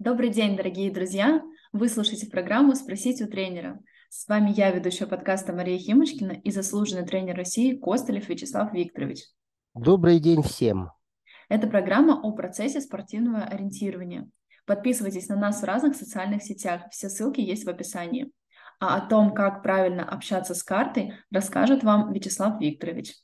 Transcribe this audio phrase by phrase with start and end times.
[0.00, 1.42] Добрый день, дорогие друзья!
[1.72, 3.78] Вы слушаете программу «Спросить у тренера».
[4.08, 9.26] С вами я, ведущая подкаста Мария Химочкина и заслуженный тренер России Костылев Вячеслав Викторович.
[9.74, 10.90] Добрый день всем!
[11.50, 14.30] Это программа о процессе спортивного ориентирования.
[14.64, 18.32] Подписывайтесь на нас в разных социальных сетях, все ссылки есть в описании.
[18.78, 23.16] А о том, как правильно общаться с картой, расскажет вам Вячеслав Викторович.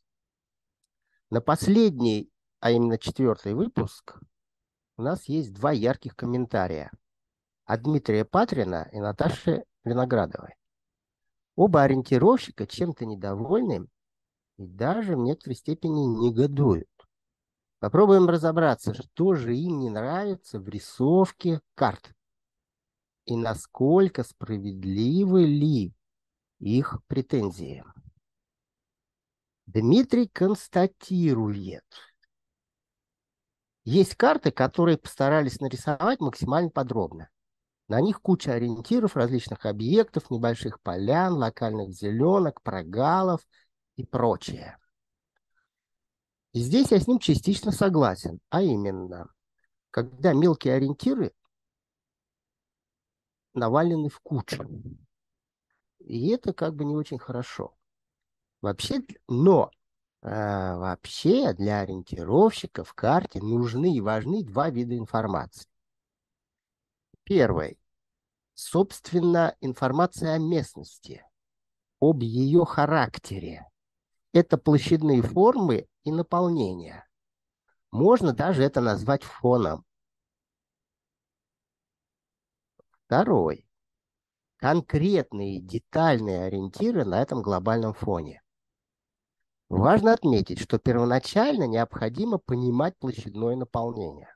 [1.30, 2.30] На последний,
[2.61, 4.20] а именно четвертый выпуск,
[4.96, 6.90] у нас есть два ярких комментария
[7.64, 10.55] от Дмитрия Патрина и Наташи Виноградовой.
[11.55, 13.88] Оба ориентировщика чем-то недовольны
[14.56, 16.88] и даже в некоторой степени негодуют.
[17.78, 22.14] Попробуем разобраться, что же им не нравится в рисовке карт
[23.27, 25.92] и насколько справедливы ли
[26.58, 27.84] их претензии.
[29.66, 31.84] Дмитрий констатирует.
[33.86, 37.30] Есть карты, которые постарались нарисовать максимально подробно.
[37.86, 43.46] На них куча ориентиров различных объектов, небольших полян, локальных зеленок, прогалов
[43.94, 44.77] и прочее.
[46.52, 49.33] И здесь я с ним частично согласен, а именно,
[49.92, 51.33] когда мелкие ориентиры
[53.55, 54.68] навалены в кучу.
[56.00, 57.77] И это как бы не очень хорошо.
[58.62, 59.70] Вообще, но
[60.22, 65.69] вообще для ориентировщика в карте нужны и важны два вида информации.
[67.23, 67.78] Первый.
[68.55, 71.25] Собственно, информация о местности,
[72.00, 73.67] об ее характере.
[74.33, 77.06] Это площадные формы и наполнение.
[77.91, 79.84] Можно даже это назвать фоном.
[83.06, 83.69] Второй.
[84.56, 88.42] Конкретные детальные ориентиры на этом глобальном фоне.
[89.69, 94.33] Важно отметить, что первоначально необходимо понимать площадное наполнение.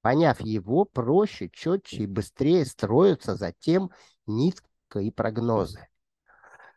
[0.00, 3.92] Поняв его, проще, четче и быстрее строятся затем
[4.26, 5.86] нитка и прогнозы.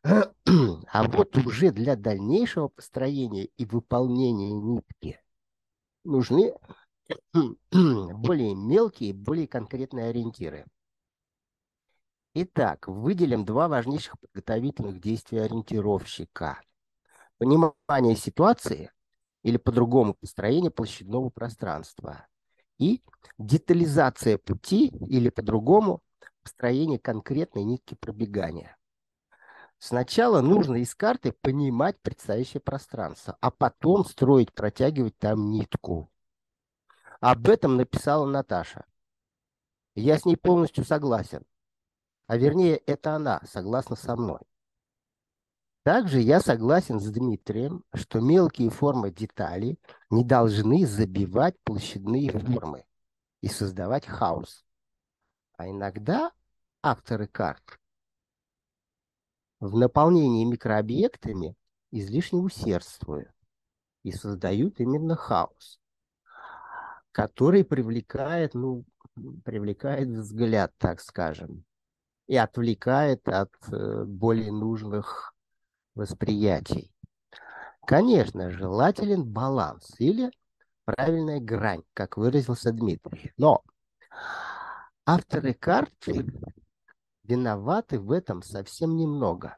[0.03, 5.19] А вот уже для дальнейшего построения и выполнения нитки
[6.03, 6.53] нужны
[7.71, 10.65] более мелкие, более конкретные ориентиры.
[12.35, 16.61] Итак, выделим два важнейших подготовительных действия ориентировщика–
[17.43, 18.89] понимание ситуации
[19.43, 22.25] или по-другому построение площадного пространства
[22.77, 23.03] и
[23.37, 26.01] детализация пути или по-другому
[26.41, 28.77] построение конкретной нитки пробегания.
[29.77, 36.09] Сначала нужно из карты понимать предстоящее пространство, а потом строить, протягивать там нитку.
[37.19, 38.85] Об этом написала Наташа.
[39.95, 41.43] Я с ней полностью согласен.
[42.27, 44.39] А вернее, это она согласна со мной.
[45.83, 49.77] Также я согласен с Дмитрием, что мелкие формы деталей
[50.09, 52.85] не должны забивать площадные формы
[53.41, 54.63] и создавать хаос.
[55.57, 56.31] А иногда
[56.81, 57.79] авторы карт
[59.59, 61.55] в наполнении микрообъектами
[61.91, 63.33] излишне усердствуют
[64.03, 65.81] и создают именно хаос,
[67.11, 68.85] который привлекает, ну,
[69.43, 71.65] привлекает взгляд, так скажем,
[72.27, 75.32] и отвлекает от э, более нужных
[75.95, 76.91] восприятий.
[77.85, 80.31] Конечно, желателен баланс или
[80.85, 83.33] правильная грань, как выразился Дмитрий.
[83.37, 83.63] Но
[85.05, 86.25] авторы карты
[87.23, 89.57] виноваты в этом совсем немного.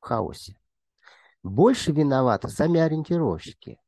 [0.00, 0.58] В хаосе.
[1.42, 3.80] Больше виноваты сами ориентировщики.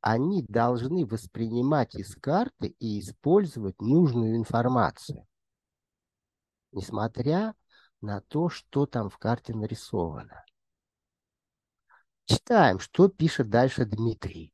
[0.00, 5.26] Они должны воспринимать из карты и использовать нужную информацию.
[6.70, 7.54] Несмотря
[8.00, 10.44] на то, что там в карте нарисовано.
[12.26, 14.52] Читаем, что пишет дальше Дмитрий.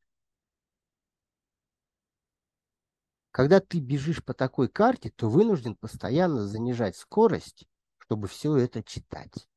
[3.31, 7.67] Когда ты бежишь по такой карте, то вынужден постоянно занижать скорость,
[7.99, 9.49] чтобы все это читать.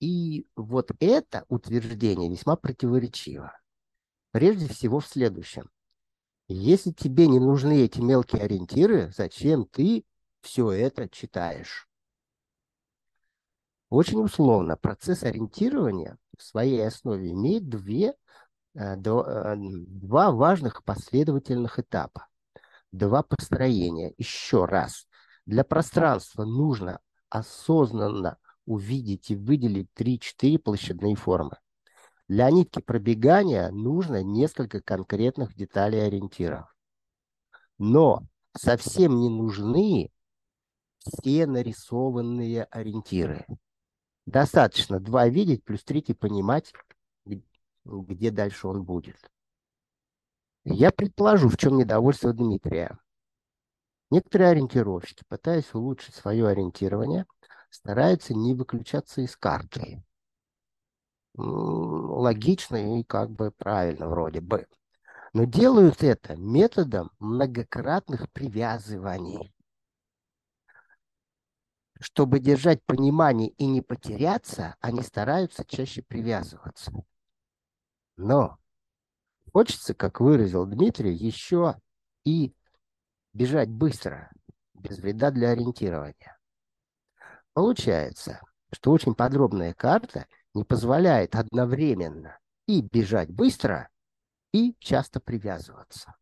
[0.00, 3.52] И вот это утверждение весьма противоречиво.
[4.30, 5.70] Прежде всего в следующем.
[6.46, 10.04] Если тебе не нужны эти мелкие ориентиры, зачем ты
[10.40, 11.87] все это читаешь?
[13.90, 18.14] Очень условно, процесс ориентирования в своей основе имеет две,
[18.74, 18.96] э, э,
[19.56, 22.28] два важных последовательных этапа,
[22.92, 24.14] два построения.
[24.18, 25.06] Еще раз,
[25.46, 27.00] для пространства нужно
[27.30, 28.36] осознанно
[28.66, 31.56] увидеть и выделить 3-4 площадные формы.
[32.28, 36.76] Для нитки пробегания нужно несколько конкретных деталей ориентиров.
[37.78, 38.22] Но
[38.54, 40.10] совсем не нужны
[40.98, 43.46] все нарисованные ориентиры.
[44.28, 46.74] Достаточно два видеть, плюс третий понимать,
[47.86, 49.16] где дальше он будет.
[50.64, 52.98] Я предположу, в чем недовольство Дмитрия.
[54.10, 57.24] Некоторые ориентировщики, пытаясь улучшить свое ориентирование,
[57.70, 60.04] стараются не выключаться из карты.
[61.34, 64.66] Логично и как бы правильно вроде бы.
[65.32, 69.54] Но делают это методом многократных привязываний.
[72.00, 76.92] Чтобы держать понимание и не потеряться, они стараются чаще привязываться.
[78.16, 78.58] Но
[79.52, 81.80] хочется, как выразил Дмитрий, еще
[82.24, 82.54] и
[83.32, 84.30] бежать быстро,
[84.74, 86.38] без вреда для ориентирования.
[87.52, 88.40] Получается,
[88.72, 93.88] что очень подробная карта не позволяет одновременно и бежать быстро,
[94.52, 96.14] и часто привязываться.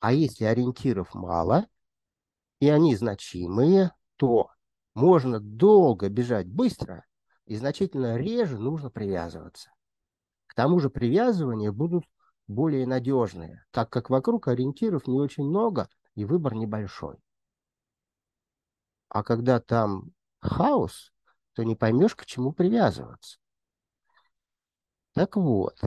[0.00, 1.66] А если ориентиров мало,
[2.66, 4.50] и они значимые, то
[4.94, 7.04] можно долго бежать быстро,
[7.44, 9.70] и значительно реже нужно привязываться.
[10.48, 12.06] К тому же привязывания будут
[12.48, 17.18] более надежные, так как вокруг ориентиров не очень много и выбор небольшой.
[19.10, 20.10] А когда там
[20.40, 21.12] хаос,
[21.52, 23.38] то не поймешь, к чему привязываться.
[25.12, 25.78] Так вот,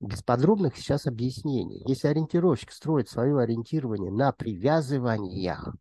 [0.00, 1.84] без подробных сейчас объяснений.
[1.86, 5.72] Если ориентировщик строит свое ориентирование на привязываниях,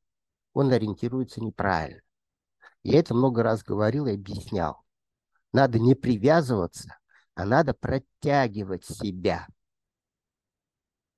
[0.59, 2.01] он ориентируется неправильно.
[2.83, 4.83] Я это много раз говорил и объяснял.
[5.53, 6.97] Надо не привязываться,
[7.33, 9.47] а надо протягивать себя.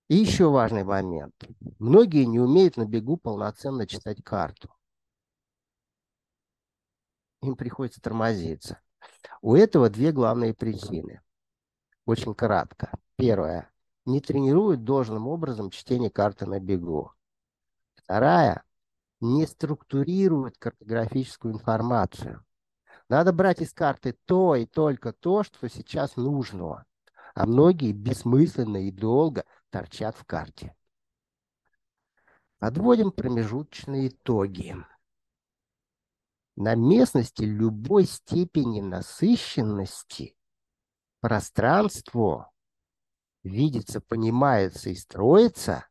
[0.09, 1.33] И еще важный момент.
[1.79, 4.69] Многие не умеют на бегу полноценно читать карту.
[7.41, 8.79] Им приходится тормозиться.
[9.41, 11.21] У этого две главные причины.
[12.05, 12.91] Очень кратко.
[13.15, 13.71] Первое.
[14.05, 17.11] Не тренируют должным образом чтение карты на бегу.
[17.95, 18.63] Вторая
[19.21, 22.43] не структурирует картографическую информацию.
[23.07, 26.85] Надо брать из карты то и только то, что сейчас нужно.
[27.33, 30.75] А многие бессмысленно и долго торчат в карте.
[32.57, 34.75] Подводим промежуточные итоги.
[36.55, 40.35] На местности любой степени насыщенности
[41.21, 42.51] пространство
[43.43, 45.87] видится, понимается и строится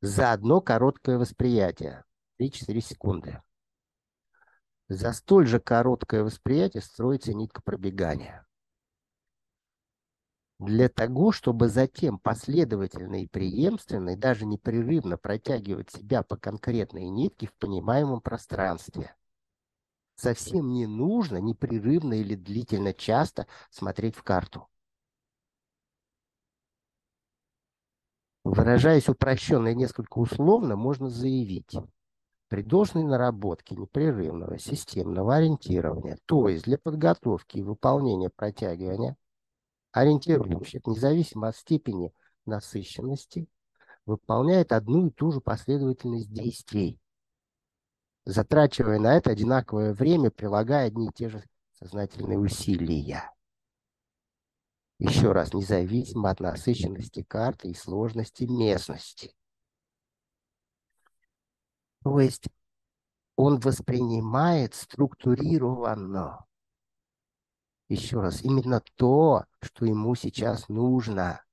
[0.00, 2.04] за одно короткое восприятие.
[2.40, 3.42] 3-4 секунды.
[4.88, 8.46] За столь же короткое восприятие строится нитка пробегания.
[10.58, 17.46] Для того, чтобы затем последовательно и преемственно, и даже непрерывно протягивать себя по конкретной нитке
[17.46, 19.14] в понимаемом пространстве.
[20.16, 24.68] Совсем не нужно непрерывно или длительно часто смотреть в карту.
[28.44, 31.74] Выражаясь упрощенно и несколько условно, можно заявить–
[32.50, 39.16] при должной наработке непрерывного системного ориентирования, то есть для подготовки и выполнения протягивания,
[39.92, 42.12] ориентирующих, независимо от степени
[42.46, 43.46] насыщенности,
[44.04, 46.98] выполняет одну и ту же последовательность действий,
[48.24, 51.44] затрачивая на это одинаковое время, прилагая одни и те же
[51.78, 53.30] сознательные усилия.
[54.98, 59.36] Еще раз, независимо от насыщенности карты и сложности местности.
[62.02, 62.48] То есть
[63.36, 66.46] он воспринимает структурированно.
[67.88, 71.44] Еще раз, именно то, что ему сейчас нужно,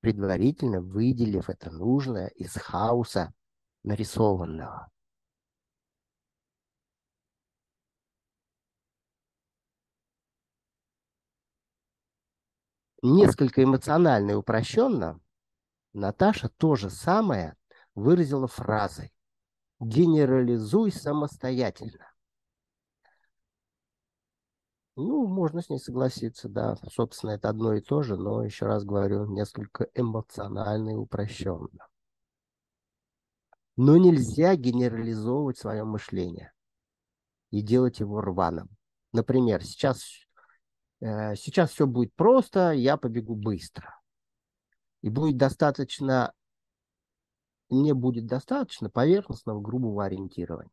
[0.00, 3.34] предварительно выделив это нужное из хаоса
[3.82, 4.90] нарисованного.
[13.02, 15.20] Несколько эмоционально и упрощенно
[15.92, 17.54] Наташа то же самое
[17.94, 19.12] выразила фразой
[19.80, 22.14] «генерализуй самостоятельно».
[24.96, 26.76] Ну, можно с ней согласиться, да.
[26.92, 31.88] Собственно, это одно и то же, но, еще раз говорю, несколько эмоционально и упрощенно.
[33.76, 36.52] Но нельзя генерализовывать свое мышление
[37.50, 38.68] и делать его рваным.
[39.12, 40.04] Например, сейчас,
[41.00, 44.00] э, сейчас все будет просто, я побегу быстро.
[45.02, 46.32] И будет достаточно
[47.74, 50.72] мне будет достаточно поверхностного грубого ориентирования.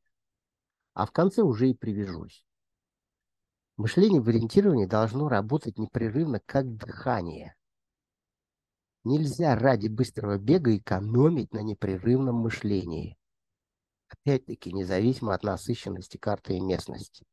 [0.93, 2.45] А в конце уже и привяжусь.
[3.77, 7.55] Мышление в ориентировании должно работать непрерывно, как дыхание.
[9.03, 13.17] Нельзя ради быстрого бега экономить на непрерывном мышлении.
[14.09, 17.25] Опять-таки, независимо от насыщенности карты и местности.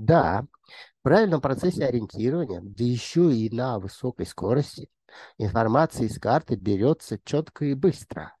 [0.00, 0.46] Да,
[1.00, 4.88] в правильном процессе ориентирования, да еще и на высокой скорости,
[5.36, 8.34] информация из карты берется четко и быстро.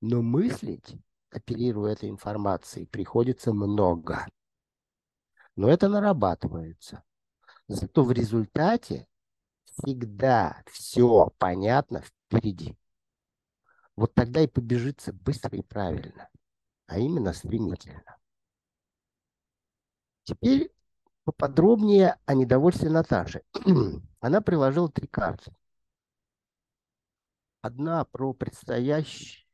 [0.00, 0.96] Но мыслить,
[1.30, 4.26] оперируя этой информацией, приходится много.
[5.54, 7.04] Но это нарабатывается.
[7.68, 9.06] Зато в результате
[9.62, 12.76] всегда все понятно впереди.
[13.94, 16.28] Вот тогда и побежится быстро и правильно,
[16.88, 18.16] а именно стремительно.
[20.24, 20.72] Теперь
[21.26, 23.42] поподробнее о недовольстве Наташи.
[24.20, 25.52] Она приложила три карты.
[27.62, 29.44] Одна про предстоящую,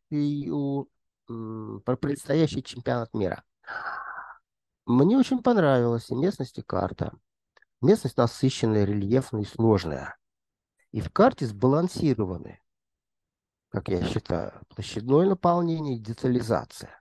[1.26, 3.42] про предстоящий чемпионат мира.
[4.84, 7.14] Мне очень понравилась местность, и карта.
[7.80, 10.18] Местность насыщенная, рельефная и сложная.
[10.90, 12.60] И в карте сбалансированы,
[13.70, 17.00] как я считаю, площадное наполнение и детализация.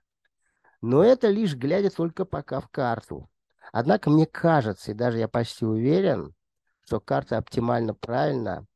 [0.80, 3.28] Но это лишь глядя только пока в карту.
[3.72, 6.34] Однако мне кажется, и даже я почти уверен,
[6.82, 8.66] что карта оптимально правильно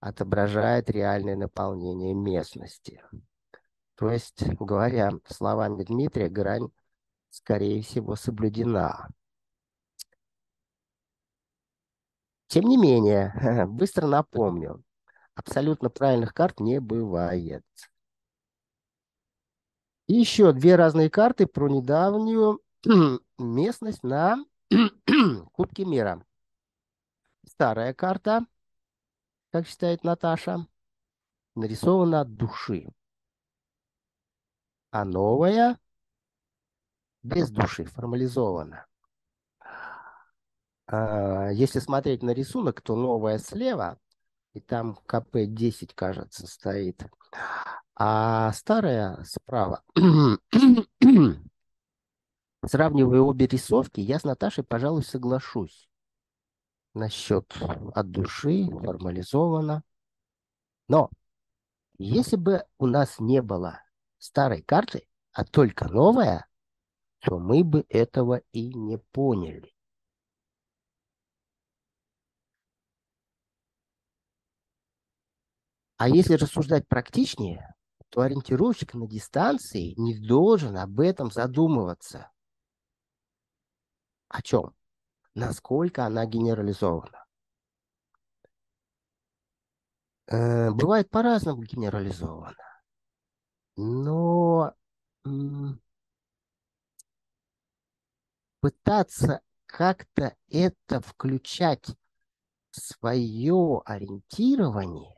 [0.00, 3.00] отображает реальное наполнение местности.
[3.94, 6.68] То есть, говоря словами Дмитрия, грань,
[7.30, 9.08] скорее всего, соблюдена.
[12.48, 14.82] Тем не менее, быстро напомню,
[15.36, 17.64] абсолютно правильных карт не бывает.
[20.06, 22.60] И еще две разные карты про недавнюю
[23.38, 24.44] местность на
[25.52, 26.24] Кубке мира.
[27.46, 28.46] Старая карта,
[29.50, 30.66] как считает Наташа,
[31.54, 32.88] нарисована от души.
[34.90, 35.78] А новая
[37.22, 38.86] без души, формализована.
[40.86, 43.98] А, если смотреть на рисунок, то новая слева,
[44.52, 47.02] и там КП-10, кажется, стоит,
[47.96, 49.82] а старая справа.
[52.66, 55.88] Сравнивая обе рисовки, я с Наташей, пожалуй, соглашусь
[56.94, 57.52] насчет
[57.94, 59.82] от души, формализовано.
[60.88, 61.10] Но
[61.98, 63.80] если бы у нас не было
[64.18, 66.46] старой карты, а только новая,
[67.20, 69.74] то мы бы этого и не поняли.
[75.96, 77.74] А если рассуждать практичнее,
[78.10, 82.30] то ориентировщик на дистанции не должен об этом задумываться.
[84.34, 84.74] О чем?
[85.36, 87.24] Насколько она генерализована.
[90.26, 92.56] Э, бывает по-разному генерализована.
[93.76, 94.74] Но
[98.58, 101.96] пытаться как-то это включать
[102.70, 105.16] в свое ориентирование,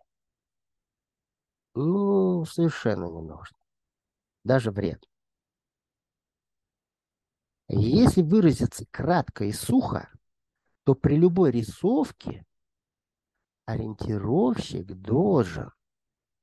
[1.74, 3.56] ну, совершенно не нужно.
[4.44, 5.08] Даже вред.
[7.68, 10.08] Если выразиться кратко и сухо,
[10.84, 12.44] то при любой рисовке
[13.64, 15.72] ориентировщик должен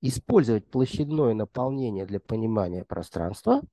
[0.02, 3.62] использовать площадное наполнение для понимания пространства–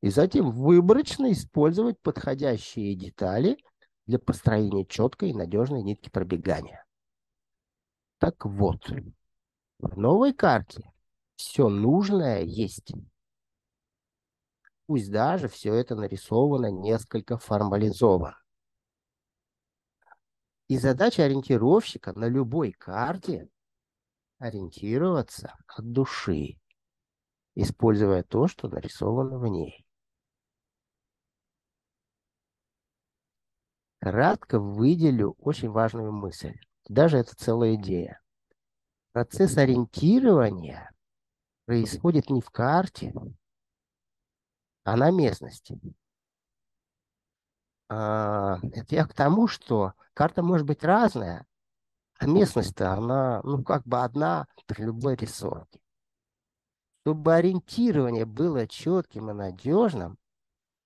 [0.00, 3.58] и затем выборочно использовать подходящие детали
[4.06, 6.84] для построения четкой и надежной нитки пробегания.
[8.18, 8.88] Так вот,
[9.78, 10.92] в новой карте
[11.36, 12.92] все нужное есть.
[14.88, 18.40] Пусть даже все это нарисовано несколько формализовано.
[20.66, 23.50] И задача ориентировщика на любой карте
[24.38, 26.58] ориентироваться от души,
[27.54, 29.84] используя то, что нарисовано в ней.
[34.00, 36.58] Кратко выделю очень важную мысль.
[36.88, 38.22] Даже это целая идея.
[39.12, 40.90] Процесс ориентирования
[41.66, 43.12] происходит не в карте,
[44.92, 45.78] а на местности.
[47.90, 51.46] А, это я к тому, что карта может быть разная,
[52.18, 55.78] а местность-то она, ну, как бы одна при любой рисовке.
[57.02, 60.16] Чтобы ориентирование было четким и надежным,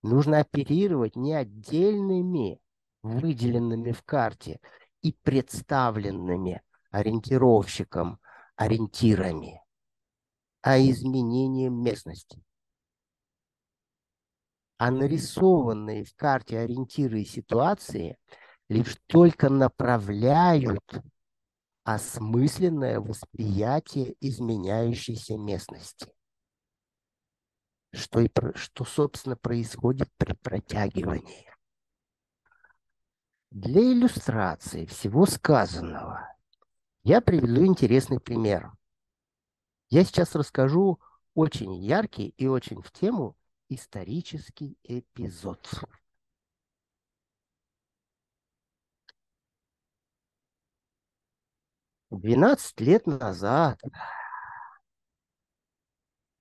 [0.03, 2.61] нужно оперировать не отдельными
[3.05, 4.59] выделенными в карте
[5.01, 8.19] и представленными ориентировщиком
[8.57, 9.63] ориентирами,
[10.61, 12.43] а изменением местности.
[14.83, 18.19] А нарисованные в карте ориентиры и ситуации
[18.69, 20.83] лишь только направляют
[21.85, 26.13] осмысленное восприятие изменяющейся местности.
[27.93, 31.49] Что, и, что, собственно, происходит при протягивании.
[33.53, 36.29] Для иллюстрации всего сказанного
[37.05, 38.73] я приведу интересный пример.
[39.91, 40.99] Я сейчас расскажу
[41.35, 43.37] очень яркий и очень в тему
[43.75, 45.69] исторический эпизод.
[52.11, 53.81] Двенадцать лет назад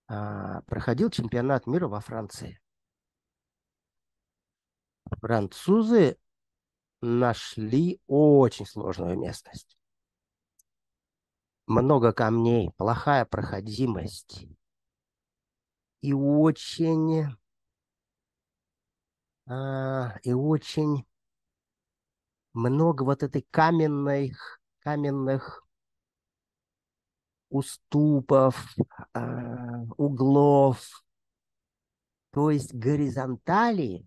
[0.07, 2.59] а, проходил чемпионат мира во Франции.
[5.21, 6.17] Французы
[7.01, 9.77] нашли очень сложную местность.
[11.67, 14.45] Много камней, плохая проходимость
[16.01, 17.27] и очень
[19.47, 21.05] а, и очень
[22.53, 25.63] много вот этой каменных каменных
[27.49, 28.55] уступов,
[29.13, 31.03] а, углов,
[32.31, 34.05] то есть горизонтали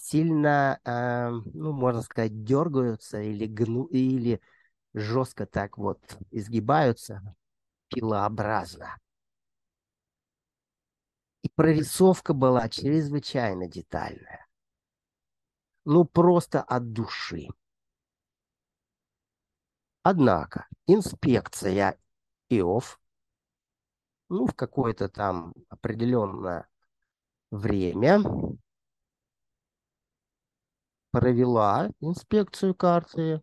[0.00, 4.40] сильно, э, ну, можно сказать, дергаются или, гну, или
[4.94, 7.22] жестко так вот изгибаются
[7.88, 8.98] пилообразно.
[11.44, 14.46] И прорисовка была чрезвычайно детальная.
[15.84, 17.48] Ну, просто от души.
[20.02, 21.98] Однако инспекция
[22.48, 22.98] ИОФ,
[24.30, 26.66] ну, в какое-то там определенное
[27.50, 28.22] время
[31.10, 33.42] провела инспекцию карты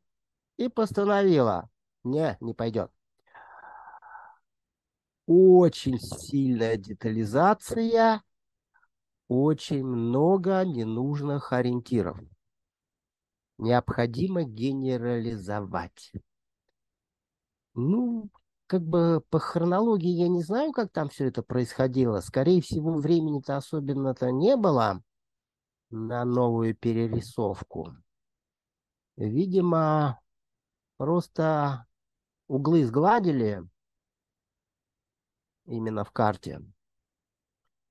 [0.57, 1.69] и постановила,
[2.03, 2.91] не, не пойдет.
[5.25, 8.21] Очень сильная детализация,
[9.27, 12.19] очень много ненужных ориентиров.
[13.57, 16.11] Необходимо генерализовать.
[17.73, 18.29] Ну,
[18.67, 22.19] как бы по хронологии я не знаю, как там все это происходило.
[22.21, 25.01] Скорее всего, времени-то особенно-то не было
[25.89, 27.95] на новую перерисовку.
[29.17, 30.19] Видимо,
[30.97, 31.85] просто
[32.47, 33.61] углы сгладили
[35.65, 36.61] именно в карте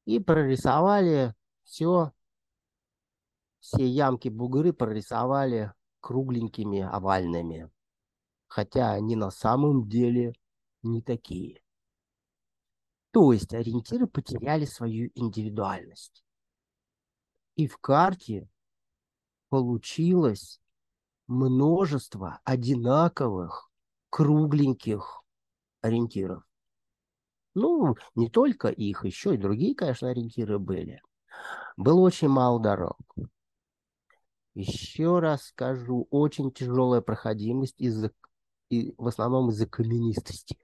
[0.04, 2.12] и прорисовали все,
[3.60, 7.70] все ямки бугры прорисовали кругленькими овальными,
[8.48, 10.34] хотя они на самом деле
[10.82, 11.62] не такие.
[13.12, 16.24] То есть ориентиры потеряли свою индивидуальность.
[17.56, 18.48] И в карте
[19.48, 20.60] получилось
[21.26, 23.70] множество одинаковых
[24.10, 25.22] кругленьких
[25.82, 26.49] ориентиров.
[27.54, 31.02] Ну, не только их, еще и другие, конечно, ориентиры были.
[31.76, 32.98] Было очень мало дорог.
[34.54, 38.12] Еще раз скажу, очень тяжелая проходимость из-за,
[38.68, 40.58] и в основном из-за каменистости.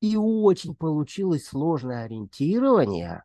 [0.00, 3.24] И очень получилось сложное ориентирование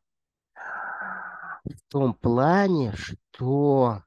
[1.63, 4.03] в том плане, что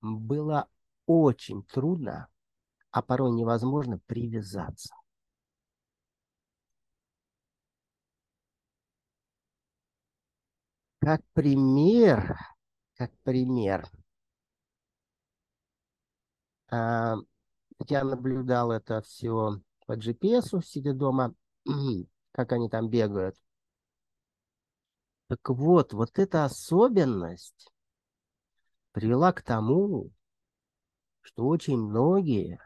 [0.00, 0.68] было
[1.06, 2.28] очень трудно,
[2.90, 4.94] а порой невозможно привязаться.
[11.06, 12.36] Как пример,
[12.96, 13.88] как пример,
[16.68, 17.14] а,
[17.86, 21.32] я наблюдал это все по GPS, сидя дома,
[22.32, 23.36] как они там бегают.
[25.28, 27.70] Так вот, вот эта особенность
[28.90, 30.10] привела к тому,
[31.20, 32.58] что очень многие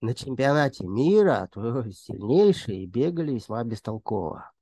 [0.00, 4.53] на чемпионате мира, то сильнейшие, бегали весьма бестолково.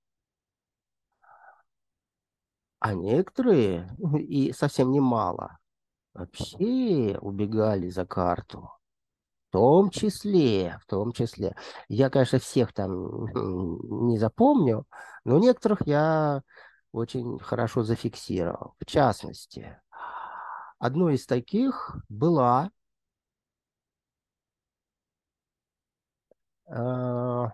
[2.85, 5.57] А некоторые, и совсем немало,
[6.15, 8.73] вообще убегали за карту.
[9.49, 11.55] В том числе, в том числе.
[11.87, 13.27] Я, конечно, всех там
[14.09, 14.85] не запомню,
[15.25, 16.43] но некоторых я
[16.91, 18.75] очень хорошо зафиксировал.
[18.81, 19.81] В частности,
[20.81, 22.73] одной из таких была
[26.67, 27.45] э,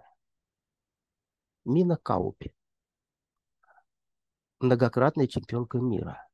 [1.66, 2.54] Мина Каупи,
[4.60, 6.26] многократная чемпионка мира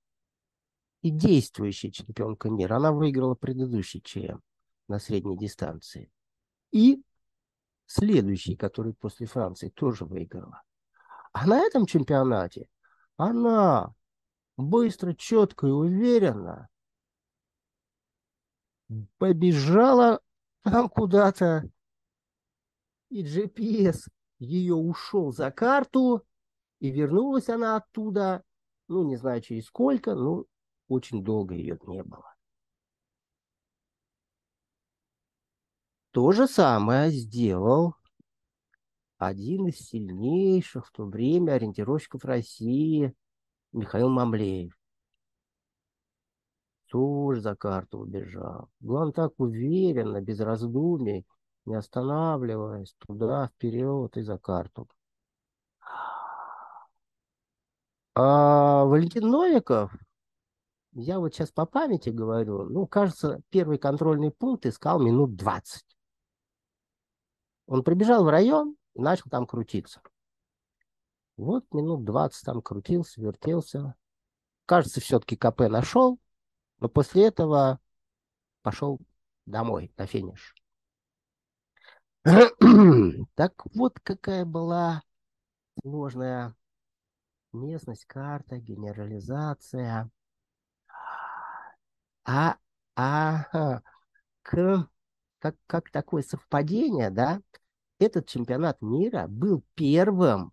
[1.02, 2.76] и действующая чемпионка мира.
[2.76, 4.40] Она выиграла предыдущий ЧМ
[4.88, 6.10] на средней дистанции.
[6.70, 7.02] И
[7.87, 10.62] следующий, который после Франции тоже выиграла.
[11.32, 12.68] А на этом чемпионате
[13.16, 13.94] она
[14.56, 16.68] быстро, четко и уверенно
[19.18, 20.20] побежала
[20.62, 21.68] там куда-то,
[23.10, 24.08] и GPS
[24.38, 26.24] ее ушел за карту,
[26.84, 28.44] и вернулась она оттуда,
[28.88, 30.44] ну, не знаю, через сколько, но
[30.86, 32.34] очень долго ее не было.
[36.10, 37.94] То же самое сделал
[39.16, 43.14] один из сильнейших в то время ориентировщиков России
[43.72, 44.78] Михаил Мамлеев.
[46.90, 48.68] Тоже за карту убежал.
[48.86, 51.24] Он так уверенно, без раздумий,
[51.64, 54.86] не останавливаясь, туда, вперед и за карту.
[58.16, 59.92] А Валентин Новиков,
[60.92, 65.85] я вот сейчас по памяти говорю, ну, кажется, первый контрольный пункт искал минут 20.
[67.66, 70.00] Он прибежал в район и начал там крутиться.
[71.37, 73.96] Вот минут 20 там крутился, вертелся.
[74.66, 76.20] Кажется, все-таки КП нашел,
[76.79, 77.81] но после этого
[78.62, 79.00] пошел
[79.44, 80.55] домой на финиш.
[83.35, 85.03] Так вот, какая была
[85.83, 86.55] сложная
[87.54, 90.10] местность, карта, генерализация.
[92.24, 92.56] А,
[92.96, 93.80] а
[94.42, 94.88] к,
[95.38, 97.40] как, как такое совпадение, да,
[97.98, 100.52] этот чемпионат мира был первым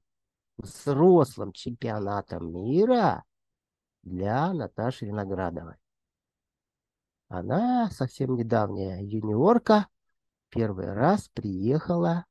[0.57, 3.23] взрослым чемпионатом мира
[4.03, 5.75] для Наташи Виноградовой.
[7.27, 9.87] Она совсем недавняя юниорка,
[10.49, 12.25] первый раз приехала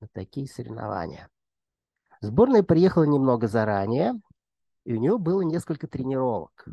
[0.00, 1.28] на такие соревнования.
[2.22, 4.14] Сборная приехала немного заранее,
[4.84, 6.68] и у нее было несколько тренировок.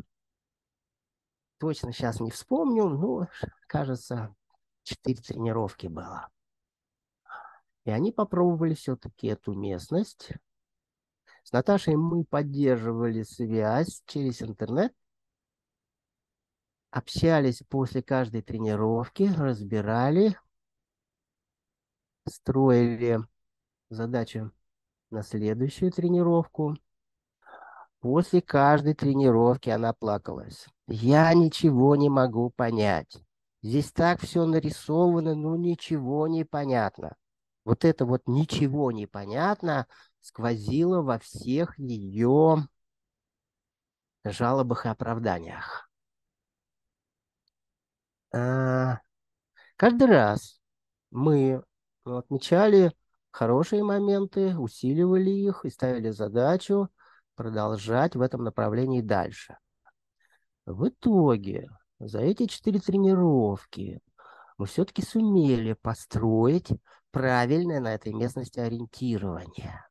[1.58, 3.26] Точно сейчас не вспомню, но,
[3.66, 4.32] кажется,
[4.84, 6.30] четыре тренировки было.
[7.84, 10.34] И они попробовали все-таки эту местность.
[11.42, 14.94] С Наташей мы поддерживали связь через интернет,
[16.92, 20.38] общались после каждой тренировки, разбирали,
[22.24, 23.18] строили
[23.88, 24.52] задачу
[25.10, 26.76] на следующую тренировку.
[28.00, 30.66] После каждой тренировки она плакалась.
[30.86, 33.22] Я ничего не могу понять.
[33.62, 37.14] Здесь так все нарисовано, но ничего не понятно.
[37.64, 39.86] Вот это вот ничего не понятно
[40.20, 42.68] сквозило во всех ее
[44.24, 45.90] жалобах и оправданиях.
[48.32, 49.00] А,
[49.76, 50.60] каждый раз
[51.10, 51.62] мы
[52.04, 52.92] отмечали
[53.30, 56.88] хорошие моменты, усиливали их и ставили задачу
[57.34, 59.56] продолжать в этом направлении дальше.
[60.66, 64.00] В итоге за эти четыре тренировки
[64.58, 66.68] мы все-таки сумели построить
[67.10, 69.84] правильное на этой местности ориентирование.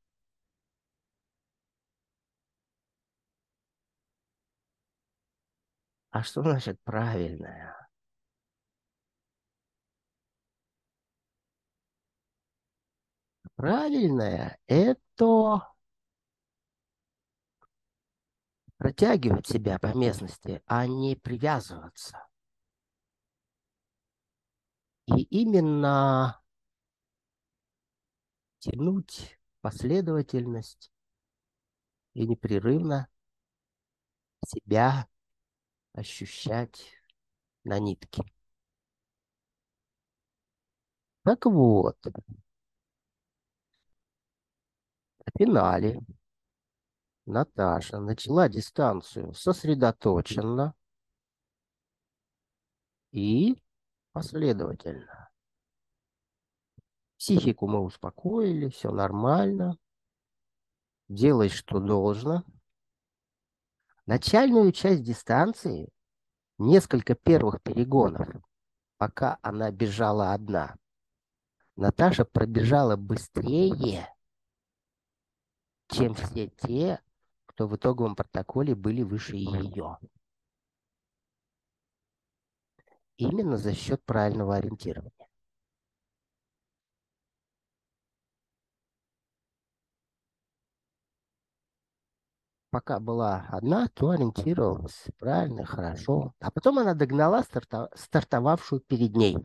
[6.12, 7.89] А что значит правильное?
[13.60, 15.68] Правильное– это
[18.78, 22.26] протягивать себя по местности, а не привязываться.
[25.08, 26.42] И именно
[28.60, 30.90] тянуть последовательность
[32.14, 33.10] и непрерывно
[34.46, 35.06] себя
[35.92, 36.94] ощущать
[37.66, 38.24] на нитке.
[41.24, 41.98] Так вот,
[45.38, 46.00] финале
[47.26, 50.74] Наташа начала дистанцию сосредоточенно
[53.12, 53.62] и
[54.12, 55.30] последовательно.
[57.18, 59.78] Психику мы успокоили, все нормально.
[61.08, 62.44] Делай, что должно.
[64.06, 65.90] Начальную часть дистанции,
[66.58, 68.28] несколько первых перегонов,
[68.98, 70.76] пока она бежала одна,
[71.76, 74.14] Наташа пробежала быстрее,
[75.90, 77.02] чем все те,
[77.46, 79.98] кто в итоговом протоколе были выше ее.
[83.18, 85.12] Именно за счет правильного ориентирования.
[92.72, 96.34] Пока была одна, то ориентировалась правильно, хорошо.
[96.40, 99.38] А потом она догнала старта стартовавшую перед ней.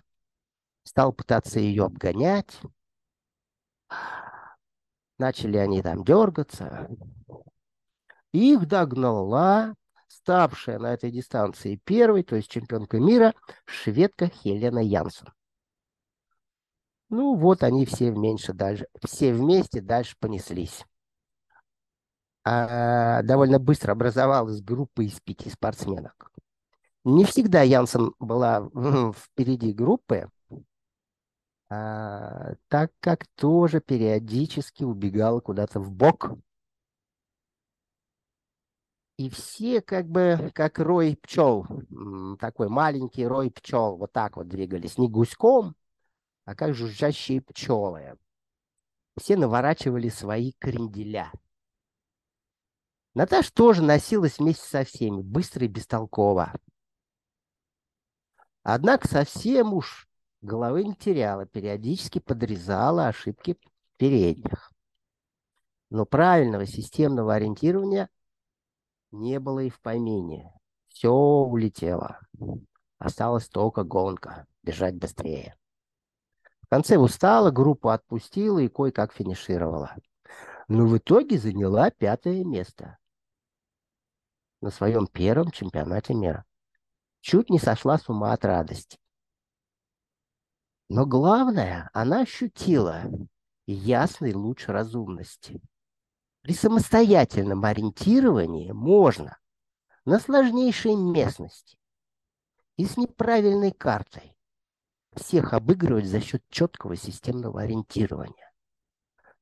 [0.82, 2.60] Стал пытаться ее обгонять.
[5.18, 6.88] Начали они там дергаться.
[8.32, 9.74] Их догнала
[10.14, 13.34] ставшая на этой дистанции первой, то есть чемпионка мира,
[13.66, 15.28] шведка Хелена Янсен.
[17.10, 20.84] Ну вот они все вместе дальше, все вместе дальше понеслись.
[22.44, 26.30] А, довольно быстро образовалась группа из пяти спортсменок.
[27.04, 28.68] Не всегда Янсен была
[29.14, 30.28] впереди группы,
[32.68, 36.30] так как тоже периодически убегала куда-то в бок
[39.16, 41.66] и все как бы как рой пчел,
[42.40, 45.76] такой маленький рой пчел, вот так вот двигались, не гуськом,
[46.44, 48.18] а как жужжащие пчелы.
[49.16, 51.30] Все наворачивали свои кренделя.
[53.14, 56.52] Наташа тоже носилась вместе со всеми, быстро и бестолково.
[58.64, 60.08] Однако совсем уж
[60.44, 63.58] головы не теряла, периодически подрезала ошибки
[63.96, 64.72] передних.
[65.90, 68.10] Но правильного системного ориентирования
[69.10, 70.52] не было и в помине.
[70.88, 72.20] Все улетело.
[72.98, 75.56] Осталась только гонка, бежать быстрее.
[76.62, 79.94] В конце устала, группу отпустила и кое-как финишировала.
[80.68, 82.98] Но в итоге заняла пятое место.
[84.60, 86.46] на своем первом чемпионате мира.
[87.20, 88.98] Чуть не сошла с ума от радости.
[90.88, 93.04] Но главное, она ощутила
[93.66, 95.60] ясный луч разумности.
[96.42, 99.38] При самостоятельном ориентировании можно
[100.04, 101.78] на сложнейшей местности
[102.76, 104.36] и с неправильной картой
[105.14, 108.52] всех обыгрывать за счет четкого системного ориентирования,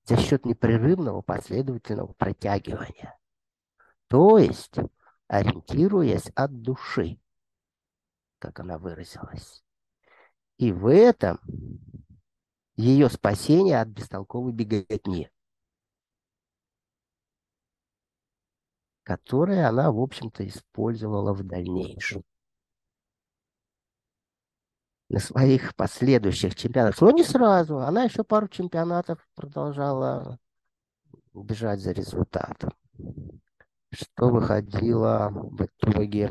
[0.04, 3.18] за счет непрерывного последовательного протягивания.
[4.06, 4.76] То есть
[5.26, 7.18] ориентируясь от души,
[8.38, 9.61] как она выразилась.
[10.58, 11.40] И в этом
[12.76, 15.30] ее спасение от бестолковой беготни,
[19.02, 22.22] которое она, в общем-то, использовала в дальнейшем
[25.12, 27.02] на своих последующих чемпионатах.
[27.02, 27.78] Но не сразу.
[27.80, 30.38] Она еще пару чемпионатов продолжала
[31.34, 32.72] бежать за результатом.
[33.90, 36.30] Что выходило в итоге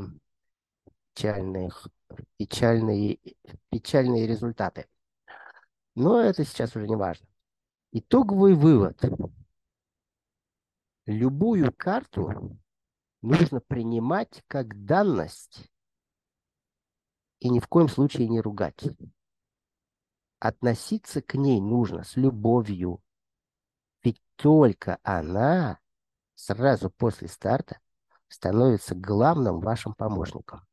[1.14, 1.88] печальных,
[2.38, 3.20] печальные,
[3.70, 4.88] печальные результаты.
[5.96, 7.28] Но это сейчас уже не важно.
[7.92, 9.00] Итоговый вывод.
[11.06, 12.58] Любую карту
[13.22, 15.72] нужно принимать как данность
[17.40, 18.82] и ни в коем случае не ругать.
[20.40, 23.04] Относиться к ней нужно с любовью.
[24.04, 25.80] Ведь только она
[26.36, 27.80] сразу после старта
[28.28, 30.66] становится главным вашим помощником.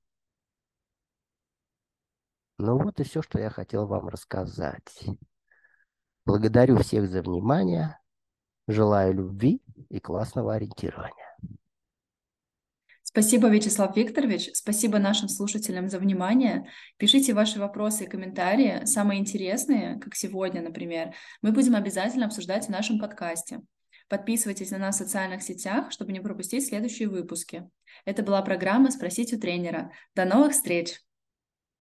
[2.59, 5.07] Ну вот и все, что я хотел вам рассказать.
[6.25, 7.99] Благодарю всех за внимание.
[8.67, 11.15] Желаю любви и классного ориентирования.
[13.03, 14.51] Спасибо, Вячеслав Викторович.
[14.53, 16.69] Спасибо нашим слушателям за внимание.
[16.99, 22.71] Пишите ваши вопросы и комментарии, самые интересные, как сегодня, например, мы будем обязательно обсуждать в
[22.71, 23.63] нашем подкасте.
[24.09, 27.71] Подписывайтесь на нас в социальных сетях, чтобы не пропустить следующие выпуски.
[28.05, 29.91] Это была программа «Спросить у тренера».
[30.15, 31.01] До новых встреч!